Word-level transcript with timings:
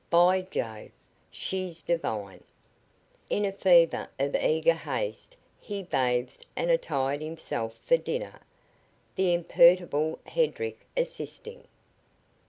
By 0.09 0.41
Jove, 0.41 0.89
she's 1.29 1.83
divine!" 1.83 2.43
In 3.29 3.45
a 3.45 3.51
fever 3.51 4.09
of 4.19 4.33
eager 4.33 4.73
haste 4.73 5.37
he 5.59 5.83
bathed 5.83 6.43
and 6.55 6.71
attired 6.71 7.21
himself 7.21 7.75
for 7.85 7.97
dinner, 7.97 8.39
the 9.15 9.35
imperturbable 9.35 10.17
Hedrick 10.25 10.87
assisting. 10.97 11.67